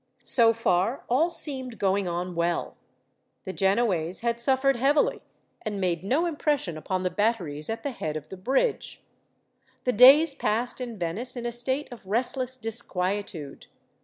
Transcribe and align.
So 0.23 0.51
far, 0.51 1.03
all 1.09 1.29
seemed 1.29 1.77
going 1.77 2.07
on 2.07 2.33
well. 2.33 2.75
The 3.45 3.53
Genoese 3.53 4.21
had 4.21 4.39
suffered 4.39 4.77
heavily, 4.77 5.21
and 5.61 5.79
made 5.79 6.03
no 6.03 6.25
impression 6.25 6.75
upon 6.75 7.03
the 7.03 7.11
batteries 7.11 7.69
at 7.69 7.83
the 7.83 7.91
head 7.91 8.17
of 8.17 8.29
the 8.29 8.35
bridge. 8.37 9.03
The 9.83 9.93
days 9.93 10.33
passed 10.33 10.81
in 10.81 10.97
Venice 10.97 11.35
in 11.35 11.45
a 11.45 11.51
state 11.51 11.87
of 11.91 12.07
restless 12.07 12.57
disquietude. 12.57 13.67